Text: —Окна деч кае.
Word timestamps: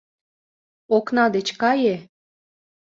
—Окна 0.97 1.25
деч 1.35 1.47
кае. 1.61 1.95